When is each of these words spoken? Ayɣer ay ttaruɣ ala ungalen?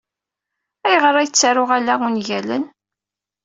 Ayɣer 0.87 1.15
ay 1.15 1.29
ttaruɣ 1.29 1.69
ala 1.77 1.93
ungalen? 2.07 2.63